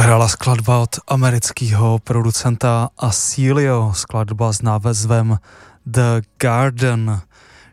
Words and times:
hrála 0.00 0.28
skladba 0.28 0.78
od 0.78 0.96
amerického 1.08 1.98
producenta 1.98 2.88
Asilio, 2.98 3.92
skladba 3.94 4.52
s 4.52 4.62
názvem 4.62 5.38
The 5.86 6.20
Garden. 6.38 7.20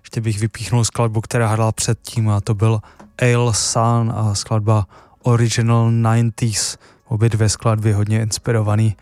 Ještě 0.03 0.21
bych 0.21 0.39
vypíchnul 0.39 0.83
skladbu, 0.83 1.21
která 1.21 1.47
hrála 1.47 1.71
předtím 1.71 2.29
a 2.29 2.41
to 2.41 2.53
byl 2.53 2.81
Ale 3.21 3.53
Sun 3.53 4.13
a 4.15 4.35
skladba 4.35 4.87
Original 5.23 5.91
90s. 5.91 6.77
Obě 7.05 7.29
dvě 7.29 7.49
skladby 7.49 7.93
hodně 7.93 8.21
inspirovaný 8.21 8.95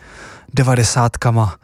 devadesátkama. 0.53 1.55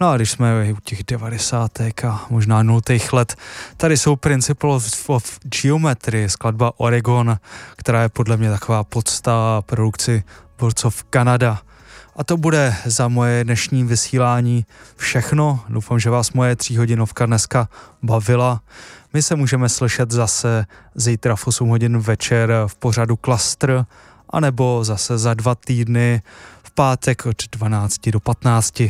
No 0.00 0.08
a 0.08 0.16
když 0.16 0.30
jsme 0.30 0.72
u 0.72 0.80
těch 0.84 1.04
devadesátek 1.04 2.04
a 2.04 2.20
možná 2.30 2.62
nultých 2.62 3.12
let, 3.12 3.36
tady 3.76 3.96
jsou 3.96 4.16
Principle 4.16 4.78
of 5.06 5.38
Geometry, 5.42 6.28
skladba 6.28 6.72
Oregon, 6.76 7.36
která 7.76 8.02
je 8.02 8.08
podle 8.08 8.36
mě 8.36 8.50
taková 8.50 8.84
podsta 8.84 9.62
produkci 9.66 10.24
borcov 10.60 11.04
Kanada. 11.10 11.60
A 12.16 12.24
to 12.24 12.36
bude 12.36 12.76
za 12.84 13.08
moje 13.08 13.44
dnešní 13.44 13.84
vysílání 13.84 14.66
všechno. 14.96 15.60
Doufám, 15.68 15.98
že 15.98 16.10
vás 16.10 16.32
moje 16.32 16.56
tříhodinovka 16.56 17.26
dneska 17.26 17.68
bavila. 18.02 18.60
My 19.12 19.22
se 19.22 19.36
můžeme 19.36 19.68
slyšet 19.68 20.10
zase 20.10 20.66
zítra 20.94 21.36
v 21.36 21.46
8 21.46 21.68
hodin 21.68 21.98
večer 21.98 22.52
v 22.66 22.76
pořadu 22.76 23.16
Klastr, 23.16 23.84
anebo 24.30 24.84
zase 24.84 25.18
za 25.18 25.34
dva 25.34 25.54
týdny 25.54 26.22
v 26.62 26.70
pátek 26.70 27.26
od 27.26 27.42
12 27.52 28.08
do 28.08 28.20
15. 28.20 28.82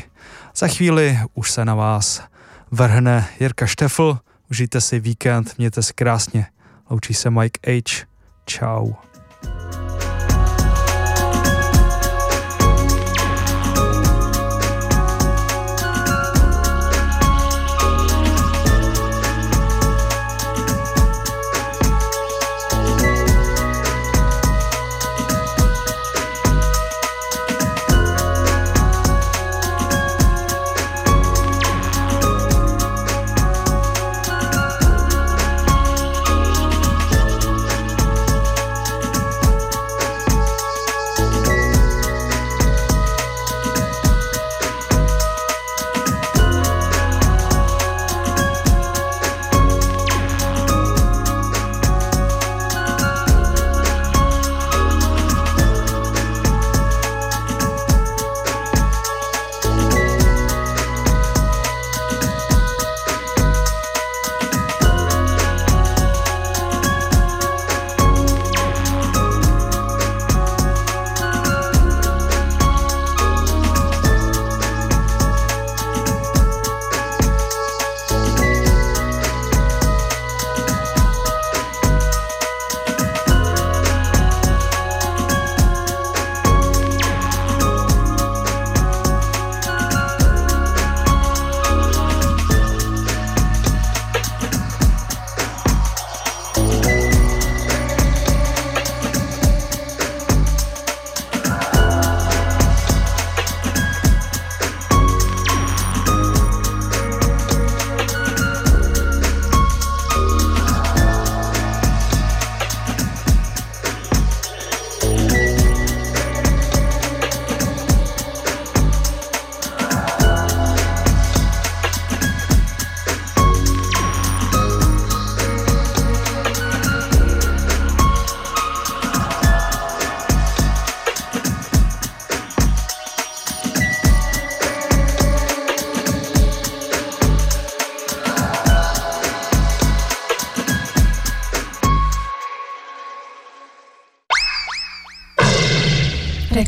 Za 0.57 0.69
chvíli 0.69 1.19
už 1.35 1.51
se 1.51 1.65
na 1.65 1.75
vás 1.75 2.23
vrhne 2.71 3.29
Jirka 3.41 3.67
Štefl. 3.67 4.19
Užijte 4.51 4.81
si 4.81 5.01
víkend, 5.01 5.55
mějte 5.59 5.83
se 5.83 5.93
krásně. 5.93 6.47
Loučí 6.91 7.15
se 7.15 7.31
Mike 7.31 7.73
H. 7.73 8.07
Ciao. 8.47 9.10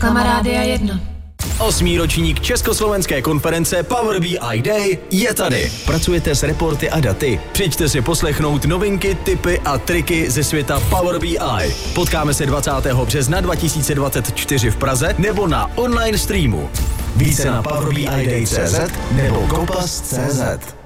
Rádia 0.03 0.63
1. 0.63 1.01
Osmý 1.59 1.99
ročník 1.99 2.41
Československé 2.41 3.23
konference 3.23 3.83
Power 3.83 4.21
BI 4.21 4.63
Day 4.63 4.99
je 5.11 5.35
tady. 5.35 5.73
Pracujete 5.87 6.35
s 6.35 6.43
reporty 6.43 6.91
a 6.91 7.01
daty? 7.01 7.41
Přijďte 7.53 7.89
si 7.89 8.01
poslechnout 8.03 8.65
novinky, 8.65 9.15
tipy 9.15 9.59
a 9.59 9.79
triky 9.79 10.31
ze 10.31 10.45
světa 10.45 10.81
Power 10.91 11.19
BI. 11.19 11.39
Potkáme 11.95 12.35
se 12.35 12.47
20. 12.47 12.71
března 13.05 13.41
2024 13.41 14.71
v 14.71 14.77
Praze 14.77 15.15
nebo 15.19 15.47
na 15.47 15.71
online 15.79 16.19
streamu. 16.19 16.71
Více 17.17 17.51
na 17.51 17.63
powerbiday.cz 17.63 18.81
nebo 19.13 19.47
kompas.cz. 19.47 20.82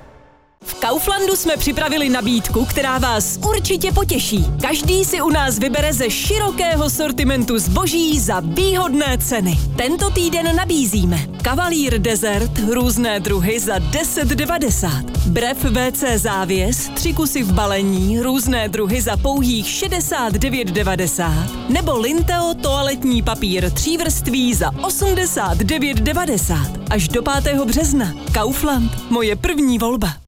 Kauflandu 0.74 1.36
jsme 1.36 1.56
připravili 1.56 2.08
nabídku, 2.08 2.64
která 2.64 2.98
vás 2.98 3.38
určitě 3.48 3.92
potěší. 3.92 4.46
Každý 4.62 5.04
si 5.04 5.20
u 5.20 5.30
nás 5.30 5.58
vybere 5.58 5.92
ze 5.92 6.10
širokého 6.10 6.90
sortimentu 6.90 7.58
zboží 7.58 8.20
za 8.20 8.40
výhodné 8.40 9.18
ceny. 9.18 9.58
Tento 9.76 10.10
týden 10.10 10.56
nabízíme 10.56 11.26
Cavalier 11.42 11.98
Desert 11.98 12.58
různé 12.72 13.20
druhy 13.20 13.60
za 13.60 13.78
10,90. 13.78 15.04
Brev 15.26 15.64
WC 15.64 16.04
závěs, 16.16 16.90
tři 16.94 17.12
kusy 17.12 17.42
v 17.42 17.52
balení, 17.52 18.20
různé 18.20 18.68
druhy 18.68 19.02
za 19.02 19.16
pouhých 19.16 19.66
69,90. 19.66 21.48
Nebo 21.68 21.98
Linteo 21.98 22.54
toaletní 22.54 23.22
papír 23.22 23.70
tří 23.70 23.96
vrství 23.96 24.54
za 24.54 24.70
89,90. 24.70 26.80
Až 26.90 27.08
do 27.08 27.22
5. 27.22 27.64
března. 27.64 28.12
Kaufland, 28.32 29.10
moje 29.10 29.36
první 29.36 29.78
volba. 29.78 30.25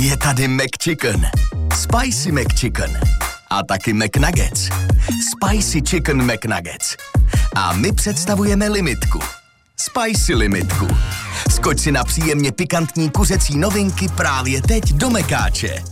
Je 0.00 0.16
tady 0.16 0.48
McChicken. 0.48 1.26
Spicy 1.74 2.32
McChicken. 2.32 3.00
A 3.50 3.62
taky 3.62 3.92
McNuggets. 3.92 4.68
Spicy 5.30 5.82
Chicken 5.82 6.22
McNuggets. 6.22 6.96
A 7.56 7.72
my 7.72 7.92
představujeme 7.92 8.68
limitku. 8.68 9.18
Spicy 9.76 10.34
limitku. 10.34 10.88
Skoč 11.50 11.78
si 11.78 11.92
na 11.92 12.04
příjemně 12.04 12.52
pikantní 12.52 13.10
kuřecí 13.10 13.58
novinky 13.58 14.08
právě 14.08 14.62
teď 14.62 14.92
do 14.92 15.10
Mekáče. 15.10 15.82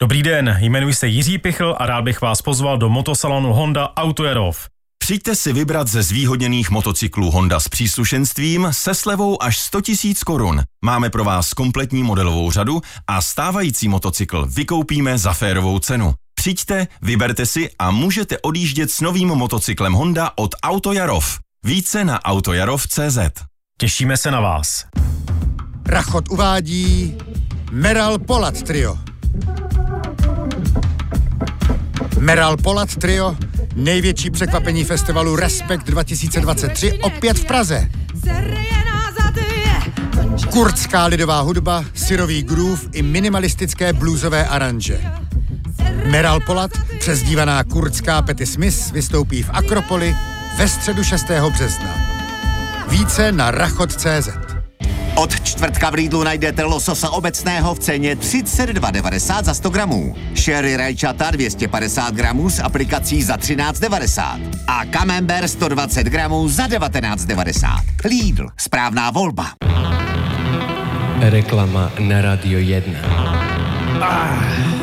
Dobrý 0.00 0.22
den, 0.22 0.56
jmenuji 0.60 0.94
se 0.94 1.06
Jiří 1.06 1.38
Pichl 1.38 1.76
a 1.78 1.86
rád 1.86 2.02
bych 2.02 2.20
vás 2.20 2.42
pozval 2.42 2.78
do 2.78 2.88
motosalonu 2.88 3.52
Honda 3.52 3.96
Autoerov. 3.96 4.68
Přijďte 5.08 5.34
si 5.34 5.52
vybrat 5.52 5.88
ze 5.88 6.02
zvýhodněných 6.02 6.70
motocyklů 6.70 7.30
Honda 7.30 7.60
s 7.60 7.68
příslušenstvím 7.68 8.68
se 8.70 8.94
slevou 8.94 9.42
až 9.42 9.58
100 9.58 9.78
000 10.04 10.14
korun. 10.26 10.62
Máme 10.84 11.10
pro 11.10 11.24
vás 11.24 11.52
kompletní 11.52 12.02
modelovou 12.02 12.50
řadu 12.50 12.80
a 13.06 13.22
stávající 13.22 13.88
motocykl 13.88 14.46
vykoupíme 14.46 15.18
za 15.18 15.32
férovou 15.32 15.78
cenu. 15.78 16.14
Přijďte, 16.34 16.86
vyberte 17.02 17.46
si 17.46 17.70
a 17.78 17.90
můžete 17.90 18.38
odjíždět 18.38 18.90
s 18.90 19.00
novým 19.00 19.28
motocyklem 19.28 19.92
Honda 19.92 20.30
od 20.36 20.54
Autojarov. 20.62 21.38
Více 21.64 22.04
na 22.04 22.24
autojarov.cz 22.24 23.18
Těšíme 23.78 24.16
se 24.16 24.30
na 24.30 24.40
vás. 24.40 24.84
Rachot 25.86 26.28
uvádí 26.28 27.18
Meral 27.70 28.18
Polat 28.18 28.62
Trio. 28.62 28.98
Meral 32.18 32.56
Polat 32.56 32.96
Trio 32.96 33.36
Největší 33.78 34.30
překvapení 34.30 34.84
festivalu 34.84 35.36
Respekt 35.36 35.84
2023 35.84 36.98
opět 37.02 37.38
v 37.38 37.44
Praze. 37.44 37.90
Kurdská 40.50 41.06
lidová 41.06 41.40
hudba, 41.40 41.84
syrový 41.94 42.42
groove 42.42 42.82
i 42.92 43.02
minimalistické 43.02 43.92
bluesové 43.92 44.46
aranže. 44.46 45.00
Meral 46.04 46.40
Polat, 46.40 46.70
přezdívaná 46.98 47.64
kurdská 47.64 48.22
Petty 48.22 48.46
Smith, 48.46 48.92
vystoupí 48.92 49.42
v 49.42 49.50
Akropoli 49.52 50.16
ve 50.58 50.68
středu 50.68 51.04
6. 51.04 51.24
března. 51.52 51.96
Více 52.88 53.32
na 53.32 53.50
rachot.cz. 53.50 54.57
Od 55.18 55.42
čtvrtka 55.42 55.90
v 55.90 55.94
Lidlu 55.94 56.22
najdete 56.24 56.64
lososa 56.64 57.10
obecného 57.10 57.74
v 57.74 57.78
ceně 57.78 58.16
32,90 58.16 59.44
za 59.44 59.54
100 59.54 59.70
gramů. 59.70 60.14
Sherry 60.34 60.76
rajčata 60.76 61.30
250 61.30 62.14
gramů 62.14 62.50
s 62.50 62.62
aplikací 62.62 63.22
za 63.22 63.36
13,90. 63.36 64.40
A 64.66 64.84
camembert 64.84 65.50
120 65.50 66.06
gramů 66.06 66.48
za 66.48 66.66
19,90. 66.66 67.66
Lidl, 68.04 68.46
správná 68.56 69.10
volba. 69.10 69.46
Reklama 71.20 71.92
na 71.98 72.22
Radio 72.22 72.58
1. 72.58 72.98
Ah. 74.00 74.77